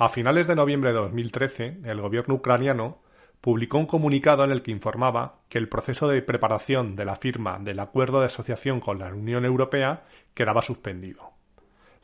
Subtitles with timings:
[0.00, 3.02] A finales de noviembre de 2013, el gobierno ucraniano
[3.42, 7.58] publicó un comunicado en el que informaba que el proceso de preparación de la firma
[7.58, 11.32] del acuerdo de asociación con la Unión Europea quedaba suspendido.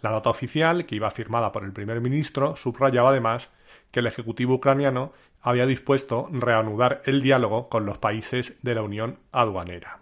[0.03, 3.50] La nota oficial, que iba firmada por el primer ministro, subrayaba además
[3.91, 9.20] que el Ejecutivo ucraniano había dispuesto reanudar el diálogo con los países de la Unión
[9.33, 10.00] Aduanera,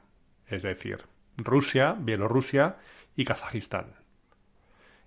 [0.48, 1.04] es decir,
[1.36, 2.74] Rusia, Bielorrusia
[3.14, 4.03] y Kazajistán.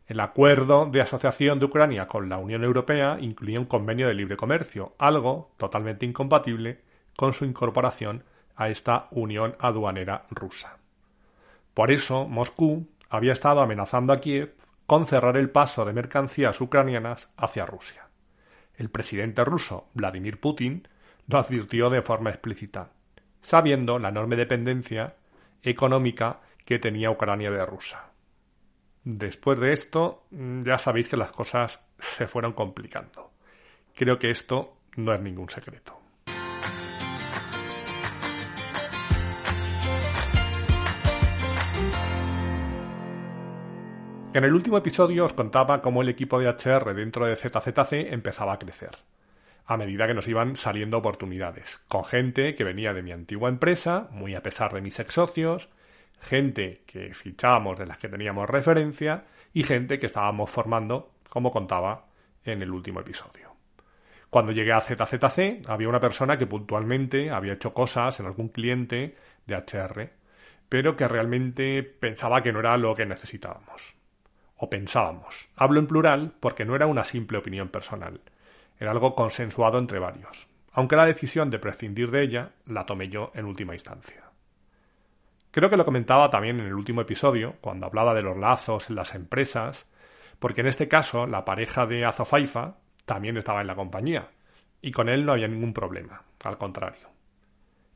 [0.08, 4.38] El acuerdo de asociación de Ucrania con la Unión Europea incluía un convenio de libre
[4.38, 6.80] comercio, algo totalmente incompatible
[7.18, 8.24] con su incorporación
[8.56, 10.78] a esta Unión Aduanera rusa.
[11.74, 17.30] Por eso, Moscú había estado amenazando a Kiev con cerrar el paso de mercancías ucranianas
[17.36, 18.08] hacia Rusia.
[18.78, 20.88] El presidente ruso, Vladimir Putin,
[21.28, 22.92] lo advirtió de forma explícita,
[23.42, 25.16] sabiendo la enorme dependencia
[25.62, 28.07] económica que tenía Ucrania de Rusia.
[29.10, 33.32] Después de esto, mm, ya sabéis que las cosas se fueron complicando.
[33.96, 35.98] Creo que esto no es ningún secreto.
[44.34, 48.52] En el último episodio os contaba cómo el equipo de HR dentro de ZZC empezaba
[48.52, 48.92] a crecer,
[49.68, 54.10] a medida que nos iban saliendo oportunidades, con gente que venía de mi antigua empresa,
[54.12, 55.70] muy a pesar de mis ex socios,
[56.20, 62.06] gente que fichábamos de las que teníamos referencia y gente que estábamos formando, como contaba
[62.44, 63.56] en el último episodio.
[64.30, 69.16] Cuando llegué a ZZC había una persona que puntualmente había hecho cosas en algún cliente
[69.46, 70.10] de HR,
[70.70, 73.96] pero que realmente pensaba que no era lo que necesitábamos.
[74.58, 75.50] O pensábamos.
[75.56, 78.20] Hablo en plural porque no era una simple opinión personal,
[78.80, 83.32] era algo consensuado entre varios, aunque la decisión de prescindir de ella la tomé yo
[83.34, 84.27] en última instancia.
[85.58, 88.96] Creo que lo comentaba también en el último episodio, cuando hablaba de los lazos en
[88.96, 89.92] las empresas,
[90.38, 92.76] porque en este caso la pareja de Azofaifa
[93.06, 94.30] también estaba en la compañía,
[94.84, 97.10] y con él no había ningún problema, al contrario.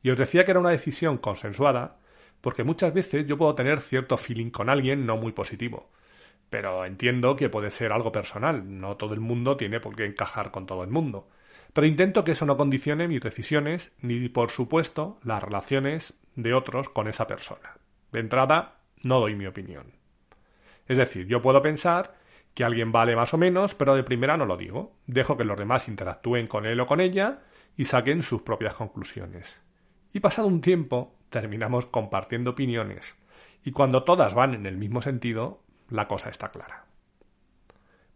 [0.02, 2.00] Y os decía que era una decisión consensuada,
[2.40, 5.88] porque muchas veces yo puedo tener cierto feeling con alguien no muy positivo,
[6.50, 10.50] pero entiendo que puede ser algo personal, no todo el mundo tiene por qué encajar
[10.50, 11.28] con todo el mundo.
[11.72, 16.88] Pero intento que eso no condicione mis decisiones ni, por supuesto, las relaciones de otros
[16.88, 17.76] con esa persona.
[18.10, 19.92] De entrada, no doy mi opinión.
[20.86, 22.16] Es decir, yo puedo pensar
[22.54, 24.96] que alguien vale más o menos, pero de primera no lo digo.
[25.06, 27.40] Dejo que los demás interactúen con él o con ella
[27.76, 29.60] y saquen sus propias conclusiones.
[30.12, 33.16] Y pasado un tiempo, terminamos compartiendo opiniones.
[33.64, 36.86] Y cuando todas van en el mismo sentido, la cosa está clara.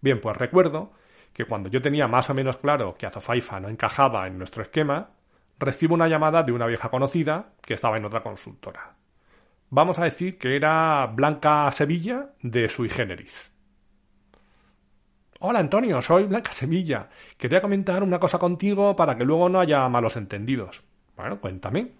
[0.01, 0.93] Bien, pues recuerdo
[1.33, 5.11] que cuando yo tenía más o menos claro que Azofaifa no encajaba en nuestro esquema,
[5.59, 8.95] recibo una llamada de una vieja conocida que estaba en otra consultora.
[9.71, 13.53] Vamos a decir que era Blanca Sevilla de Sui Generis.
[15.41, 17.09] Hola Antonio, soy Blanca Sevilla.
[17.37, 20.83] Quería comentar una cosa contigo para que luego no haya malos entendidos.
[21.17, 21.93] Bueno, cuéntame.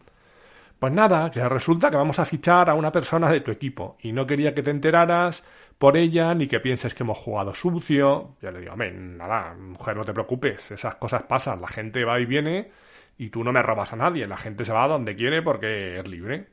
[0.79, 4.13] Pues nada, que resulta que vamos a fichar a una persona de tu equipo y
[4.13, 5.45] no quería que te enteraras
[5.79, 8.37] por ella ni que pienses que hemos jugado sucio.
[8.43, 12.21] Ya le digo, amén, nada, mujer, no te preocupes, esas cosas pasan, la gente va
[12.21, 12.71] y viene
[13.19, 16.09] y tú no me robas a nadie, la gente se va donde quiere porque es
[16.09, 16.49] libre.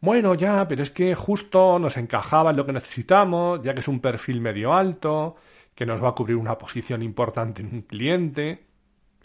[0.00, 3.88] Bueno, ya, pero es que justo nos encajaba en lo que necesitamos, ya que es
[3.88, 5.36] un perfil medio alto,
[5.74, 8.66] que nos va a cubrir una posición importante en un cliente.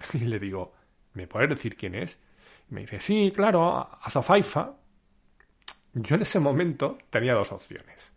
[0.13, 0.73] Y le digo,
[1.13, 2.21] ¿me puedes decir quién es?
[2.71, 4.73] me dice, sí, claro, Azofaifa.
[5.93, 8.13] Yo en ese momento tenía dos opciones.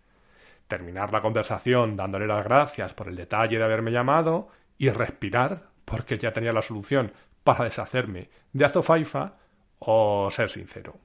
[0.69, 4.49] Terminar la conversación dándole las gracias por el detalle de haberme llamado
[4.79, 7.12] y respirar porque ya tenía la solución
[7.44, 9.37] para deshacerme de Azofaifa
[9.79, 10.99] o ser sincero.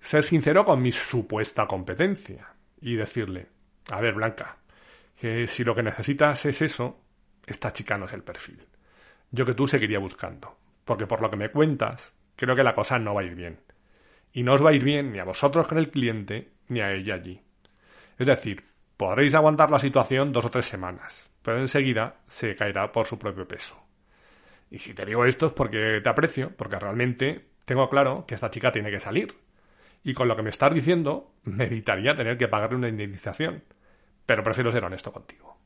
[0.00, 3.48] Ser sincero con mi supuesta competencia y decirle,
[3.90, 4.56] a ver, Blanca,
[5.20, 7.00] que si lo que necesitas es eso,
[7.46, 8.66] esta chica no es el perfil.
[9.30, 12.98] Yo que tú seguiría buscando, porque por lo que me cuentas, creo que la cosa
[12.98, 13.60] no va a ir bien.
[14.32, 16.92] Y no os va a ir bien ni a vosotros con el cliente, ni a
[16.92, 17.40] ella allí.
[18.18, 18.64] Es decir,
[18.96, 23.46] podréis aguantar la situación dos o tres semanas, pero enseguida se caerá por su propio
[23.46, 23.85] peso.
[24.70, 28.50] Y si te digo esto es porque te aprecio, porque realmente tengo claro que esta
[28.50, 29.34] chica tiene que salir.
[30.02, 33.64] Y con lo que me estás diciendo, me evitaría tener que pagarle una indemnización.
[34.24, 35.56] Pero prefiero ser honesto contigo.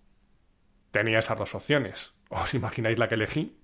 [0.90, 2.12] Tenía esas dos opciones.
[2.28, 3.58] ¿Os imagináis la que elegí?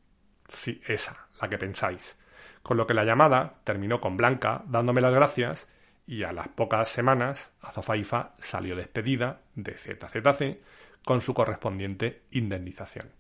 [0.49, 2.19] Sí, esa, la que pensáis.
[2.63, 5.69] Con lo que la llamada terminó con Blanca dándome las gracias
[6.07, 10.61] y a las pocas semanas Azofaifa salió despedida de ZZC
[11.05, 13.11] con su correspondiente indemnización.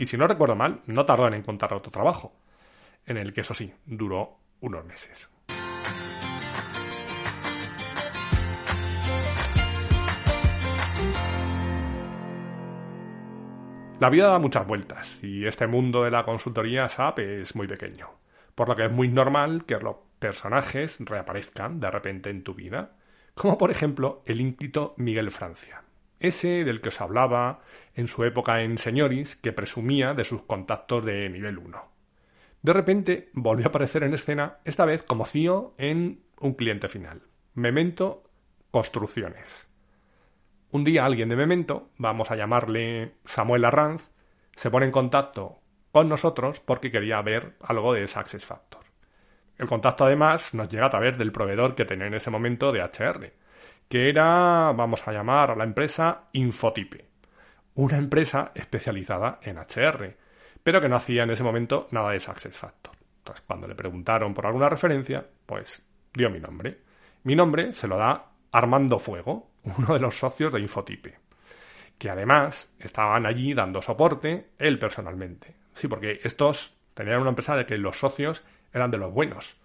[0.00, 2.32] Y si no recuerdo mal, no tardó en encontrar otro trabajo,
[3.04, 5.30] en el que eso sí, duró unos meses.
[13.98, 18.08] La vida da muchas vueltas y este mundo de la consultoría SAP es muy pequeño,
[18.54, 22.96] por lo que es muy normal que los personajes reaparezcan de repente en tu vida,
[23.34, 25.82] como por ejemplo el ínclito Miguel Francia,
[26.20, 27.62] ese del que os hablaba
[27.94, 31.90] en su época en Señoris, que presumía de sus contactos de nivel 1.
[32.62, 37.22] De repente volvió a aparecer en escena, esta vez como CEO en un cliente final,
[37.54, 38.22] Memento
[38.70, 39.68] Construcciones.
[40.70, 44.08] Un día alguien de Memento, vamos a llamarle Samuel Arranz,
[44.54, 48.84] se pone en contacto con nosotros porque quería ver algo de Success Factor.
[49.58, 52.82] El contacto además nos llega a través del proveedor que tenía en ese momento de
[52.82, 53.32] HR,
[53.90, 57.06] que era, vamos a llamar a la empresa Infotipe,
[57.74, 60.16] una empresa especializada en HR,
[60.62, 62.94] pero que no hacía en ese momento nada de Success Factor.
[63.18, 65.84] Entonces, cuando le preguntaron por alguna referencia, pues
[66.14, 66.78] dio mi nombre.
[67.24, 71.18] Mi nombre se lo da Armando Fuego, uno de los socios de Infotipe,
[71.98, 75.56] que además estaban allí dando soporte él personalmente.
[75.74, 79.59] Sí, porque estos tenían una empresa de que los socios eran de los buenos,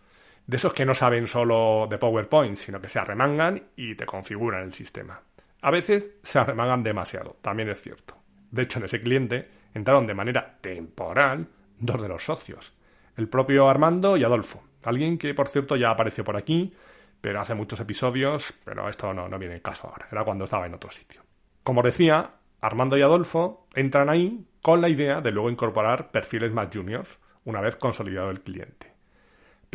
[0.48, 4.64] de esos que no saben solo de PowerPoint, sino que se arremangan y te configuran
[4.64, 5.22] el sistema.
[5.62, 8.16] A veces se arremangan demasiado, también es cierto.
[8.52, 11.48] De hecho, en ese cliente entraron de manera temporal
[11.80, 12.74] dos de los socios,
[13.18, 16.74] el propio Armando y Adolfo, alguien que por cierto ya apareció por aquí,
[17.20, 20.68] pero hace muchos episodios, pero esto no, no viene en caso ahora, era cuando estaba
[20.68, 21.22] en otro sitio.
[21.64, 26.70] Como decía, Armando y Adolfo entran ahí con la idea de luego incorporar perfiles más
[26.72, 28.95] juniors una vez consolidado el cliente.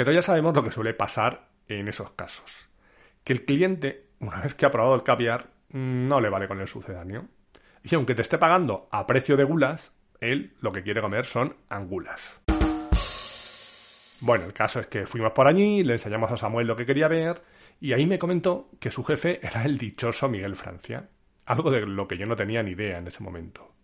[0.00, 2.70] Pero ya sabemos lo que suele pasar en esos casos.
[3.22, 6.66] Que el cliente, una vez que ha probado el caviar, no le vale con el
[6.66, 7.28] sucedáneo.
[7.82, 11.54] Y aunque te esté pagando a precio de gulas, él lo que quiere comer son
[11.68, 12.40] angulas.
[14.20, 17.06] Bueno, el caso es que fuimos por allí, le enseñamos a Samuel lo que quería
[17.06, 17.42] ver,
[17.78, 21.10] y ahí me comentó que su jefe era el dichoso Miguel Francia,
[21.44, 23.74] algo de lo que yo no tenía ni idea en ese momento.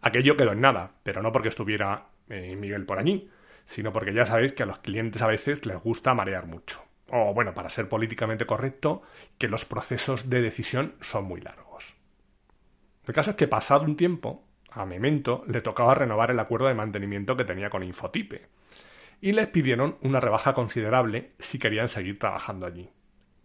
[0.00, 3.28] Aquello quedó en nada, pero no porque estuviera eh, Miguel por allí,
[3.68, 6.82] sino porque ya sabéis que a los clientes a veces les gusta marear mucho.
[7.10, 9.02] O bueno, para ser políticamente correcto,
[9.36, 11.94] que los procesos de decisión son muy largos.
[13.06, 16.74] El caso es que pasado un tiempo, a Memento le tocaba renovar el acuerdo de
[16.74, 18.48] mantenimiento que tenía con Infotipe,
[19.20, 22.88] y les pidieron una rebaja considerable si querían seguir trabajando allí,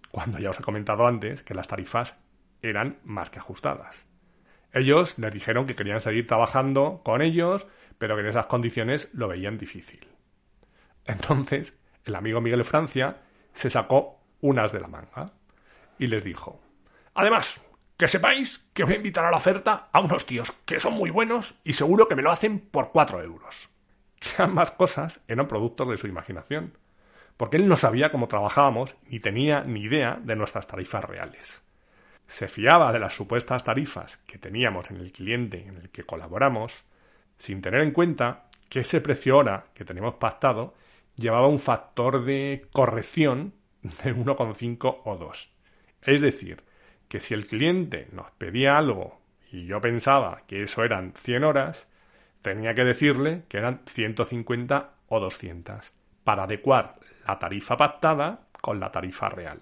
[0.09, 2.23] cuando ya os he comentado antes que las tarifas
[2.61, 4.07] eran más que ajustadas.
[4.71, 7.67] Ellos les dijeron que querían seguir trabajando con ellos,
[7.97, 10.12] pero que en esas condiciones lo veían difícil.
[11.05, 13.17] Entonces, el amigo Miguel Francia
[13.53, 15.31] se sacó unas de la manga
[15.99, 16.61] y les dijo,
[17.13, 17.61] además,
[17.97, 21.09] que sepáis que voy a invitar a la oferta a unos tíos que son muy
[21.09, 23.69] buenos y seguro que me lo hacen por cuatro euros.
[24.23, 26.77] Que ambas cosas eran productos de su imaginación,
[27.35, 31.63] porque él no sabía cómo trabajábamos ni tenía ni idea de nuestras tarifas reales
[32.27, 36.83] se fiaba de las supuestas tarifas que teníamos en el cliente en el que colaboramos,
[37.37, 40.73] sin tener en cuenta que ese precio hora que teníamos pactado
[41.15, 45.53] llevaba un factor de corrección de 1,5 o 2.
[46.01, 46.63] Es decir,
[47.07, 49.19] que si el cliente nos pedía algo
[49.51, 51.89] y yo pensaba que eso eran 100 horas,
[52.41, 55.93] tenía que decirle que eran 150 o 200
[56.23, 56.95] para adecuar
[57.27, 59.61] la tarifa pactada con la tarifa real.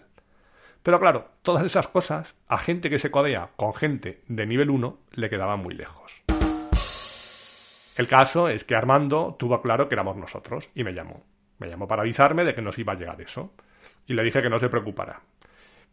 [0.84, 5.00] Pero claro, todas esas cosas a gente que se codea con gente de nivel 1
[5.12, 6.24] le quedaban muy lejos.
[7.98, 11.24] El caso es que Armando tuvo claro que éramos nosotros y me llamó.
[11.62, 13.54] Me llamó para avisarme de que nos iba a llegar eso.
[14.08, 15.22] Y le dije que no se preocupara.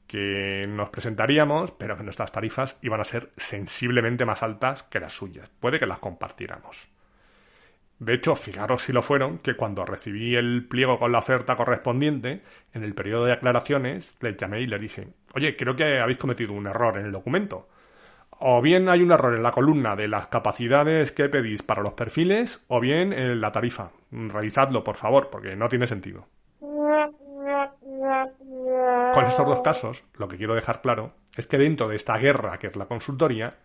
[0.06, 5.12] Que nos presentaríamos, pero que nuestras tarifas iban a ser sensiblemente más altas que las
[5.12, 5.50] suyas.
[5.60, 6.88] Puede que las compartiéramos.
[7.98, 12.42] De hecho, fijaros si lo fueron, que cuando recibí el pliego con la oferta correspondiente,
[12.72, 16.54] en el periodo de aclaraciones, les llamé y le dije, oye, creo que habéis cometido
[16.54, 17.68] un error en el documento.
[18.40, 21.92] O bien hay un error en la columna de las capacidades que pedís para los
[21.94, 23.90] perfiles, o bien en la tarifa.
[24.10, 26.26] Revisadlo, por favor, porque no tiene sentido.
[29.14, 32.58] Con estos dos casos, lo que quiero dejar claro es que dentro de esta guerra
[32.58, 33.56] que es la consultoría,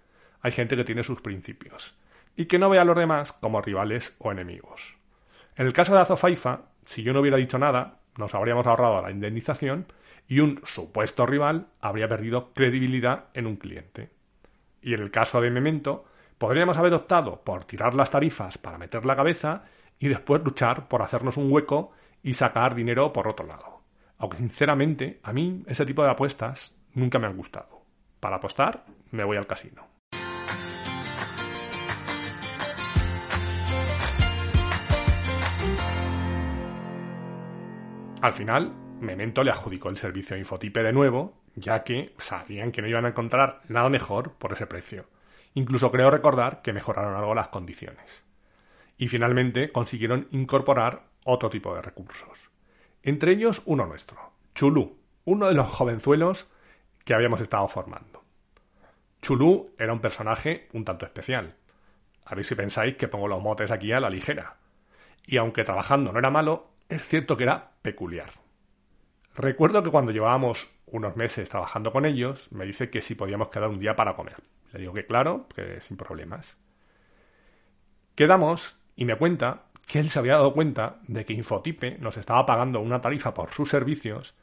[0.42, 1.98] hay gente que tiene sus principios
[2.36, 4.96] y que no ve a los demás como rivales o enemigos.
[5.56, 9.12] En el caso de Azofaifa, si yo no hubiera dicho nada, nos habríamos ahorrado la
[9.12, 9.86] indemnización
[10.27, 14.10] y un supuesto rival habría perdido credibilidad en un cliente.
[14.84, 16.04] Y en el caso de Memento,
[16.38, 19.63] podríamos haber optado por tirar las tarifas para meter la cabeza
[19.98, 23.82] y después luchar por hacernos un hueco y sacar dinero por otro lado.
[24.18, 27.86] Aunque sinceramente, a mí ese tipo de apuestas nunca me han gustado.
[28.20, 29.88] Para apostar, me voy al casino.
[38.22, 42.81] Al final, Memento le adjudicó el servicio a Infotipe de nuevo, ya que sabían que
[42.81, 45.05] no iban a encontrar nada mejor por ese precio.
[45.53, 48.25] Incluso creo recordar que mejoraron algo las condiciones.
[48.98, 52.50] Y finalmente consiguieron incorporar otro tipo de recursos.
[53.03, 56.50] Entre ellos uno nuestro, Chulú, uno de los jovenzuelos
[57.03, 58.24] que habíamos estado formando.
[59.22, 61.55] Chulú era un personaje un tanto especial.
[62.25, 64.57] A ver si pensáis que pongo los motes aquí a la ligera.
[65.25, 68.43] Y aunque trabajando no era malo, es cierto que era peculiar.
[69.36, 73.70] Recuerdo que cuando llevábamos unos meses trabajando con ellos, me dice que si podíamos quedar
[73.70, 74.36] un día para comer.
[74.72, 76.58] Le digo que claro, que sin problemas.
[78.16, 82.46] Quedamos y me cuenta que él se había dado cuenta de que Infotipe nos estaba
[82.46, 84.36] pagando una tarifa por sus servicios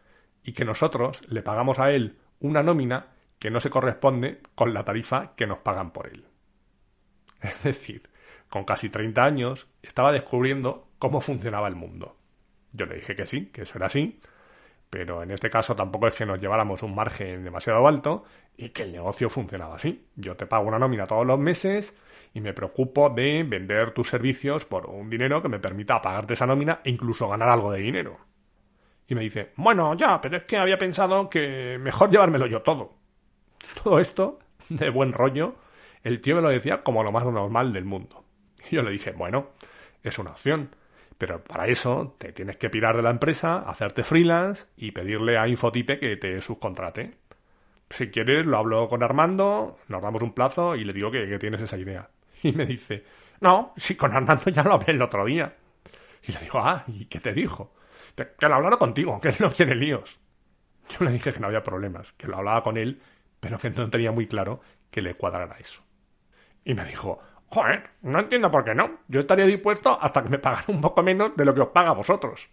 [0.42, 4.85] y que nosotros le pagamos a él una nómina que no se corresponde con la
[4.85, 6.26] tarifa que nos pagan por él.
[7.42, 8.11] Es decir,
[8.49, 12.16] con casi 30 años estaba descubriendo cómo funcionaba el mundo.
[12.73, 14.20] Yo le dije que sí, que eso era así,
[14.90, 18.25] pero en este caso tampoco es que nos lleváramos un margen demasiado alto
[18.56, 20.09] y que el negocio funcionaba así.
[20.16, 21.97] Yo te pago una nómina todos los meses
[22.35, 26.47] y me preocupo de vender tus servicios por un dinero que me permita pagarte esa
[26.47, 28.18] nómina e incluso ganar algo de dinero.
[29.06, 32.94] Y me dice, bueno, ya, pero es que había pensado que mejor llevármelo yo todo.
[33.82, 35.54] Todo esto, de buen rollo,
[36.02, 38.25] el tío me lo decía como lo más normal del mundo.
[38.70, 39.50] Y yo le dije, bueno,
[40.02, 40.75] es una opción
[41.20, 45.46] pero para eso te tienes que pirar de la empresa, hacerte freelance y pedirle a
[45.46, 47.12] Infotipe que te subcontrate.
[47.90, 51.60] Si quieres, lo hablo con Armando, nos damos un plazo y le digo que, tienes
[51.60, 52.08] esa idea.
[52.42, 53.04] Y me dice,
[53.42, 55.54] no, si con Armando ya lo hablé el otro día.
[56.26, 57.74] Y le digo, ah, ¿y qué te dijo?
[58.16, 60.18] Que, lo contigo, que él no tiene líos.
[60.88, 63.02] Yo le dije que no había problemas, que lo hablaba con él,
[63.40, 65.82] pero que no tenía muy claro que le cuadrara eso.
[66.64, 67.20] Y me dijo,
[67.50, 69.00] Joder, no entiendo por qué no.
[69.09, 71.90] Yo estaría dispuesto hasta que me pagaran un poco menos de lo que os paga
[71.90, 72.49] a vosotros.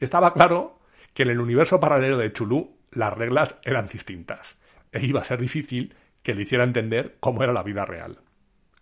[0.00, 0.80] Estaba claro
[1.14, 4.58] que en el universo paralelo de Chulú las reglas eran distintas
[4.92, 8.18] e iba a ser difícil que le hiciera entender cómo era la vida real.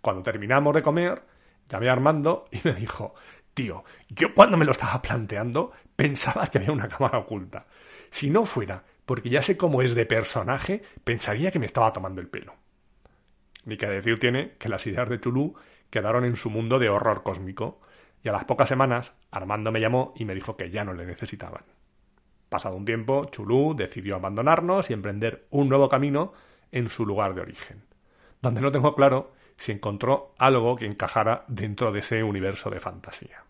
[0.00, 1.23] Cuando terminamos de comer,
[1.69, 3.15] llamé a Armando y me dijo,
[3.53, 7.67] tío, yo cuando me lo estaba planteando pensaba que había una cámara oculta.
[8.11, 12.21] Si no fuera porque ya sé cómo es de personaje, pensaría que me estaba tomando
[12.21, 12.55] el pelo.
[13.66, 15.54] Ni que decir tiene que las ideas de Chulú
[15.90, 17.80] quedaron en su mundo de horror cósmico,
[18.23, 21.04] y a las pocas semanas Armando me llamó y me dijo que ya no le
[21.04, 21.64] necesitaban.
[22.49, 26.32] Pasado un tiempo, Chulú decidió abandonarnos y emprender un nuevo camino
[26.73, 27.82] en su lugar de origen,
[28.40, 33.44] donde no tengo claro si encontró algo que encajara dentro de ese universo de fantasía.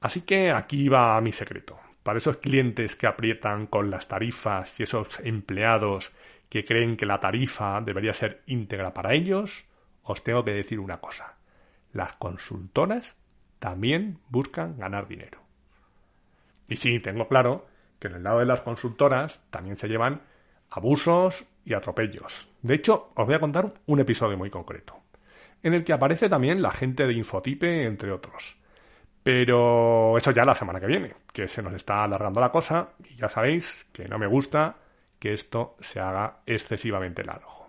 [0.00, 1.78] Así que aquí va mi secreto.
[2.02, 6.12] Para esos clientes que aprietan con las tarifas y esos empleados
[6.50, 9.66] que creen que la tarifa debería ser íntegra para ellos,
[10.02, 11.36] os tengo que decir una cosa.
[11.92, 13.16] Las consultoras
[13.60, 15.40] también buscan ganar dinero.
[16.68, 17.66] Y sí, tengo claro
[18.00, 20.22] que en el lado de las consultoras también se llevan
[20.70, 22.48] abusos y atropellos.
[22.62, 25.00] De hecho, os voy a contar un episodio muy concreto,
[25.62, 28.58] en el que aparece también la gente de Infotipe, entre otros.
[29.22, 33.16] Pero eso ya la semana que viene, que se nos está alargando la cosa y
[33.16, 34.76] ya sabéis que no me gusta
[35.20, 37.60] que esto se haga excesivamente largo.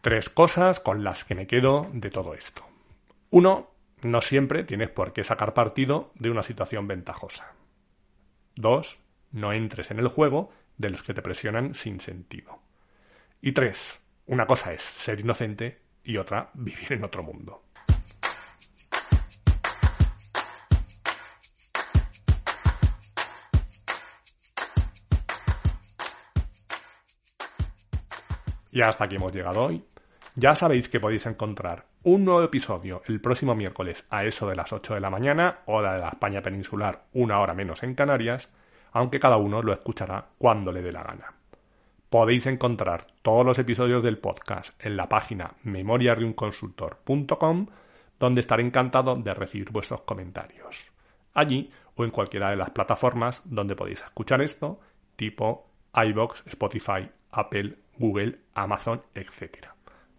[0.00, 2.64] Tres cosas con las que me quedo de todo esto.
[3.30, 3.70] Uno,
[4.02, 7.52] no siempre tienes por qué sacar partido de una situación ventajosa.
[8.54, 8.98] Dos,
[9.32, 12.58] no entres en el juego de los que te presionan sin sentido.
[13.40, 17.64] Y tres, una cosa es ser inocente y otra vivir en otro mundo.
[28.70, 29.82] Y hasta aquí hemos llegado hoy.
[30.36, 34.72] Ya sabéis que podéis encontrar un nuevo episodio el próximo miércoles a eso de las
[34.72, 38.52] 8 de la mañana, hora de la España peninsular, una hora menos en Canarias,
[38.92, 41.37] aunque cada uno lo escuchará cuando le dé la gana.
[42.10, 47.66] Podéis encontrar todos los episodios del podcast en la página memoriadeunconsultor.com,
[48.18, 50.90] donde estaré encantado de recibir vuestros comentarios.
[51.34, 54.80] Allí o en cualquiera de las plataformas donde podéis escuchar esto,
[55.16, 59.66] tipo iBox, Spotify, Apple, Google, Amazon, etc.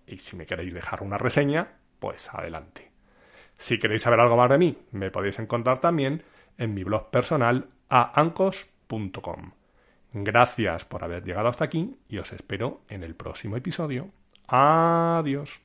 [0.06, 2.92] Y si me queréis dejar una reseña, pues adelante.
[3.58, 6.22] Si queréis saber algo más de mí, me podéis encontrar también
[6.58, 9.59] en mi blog personal a ancos.com.
[10.14, 14.10] Gracias por haber llegado hasta aquí y os espero en el próximo episodio.
[14.48, 15.62] Adiós.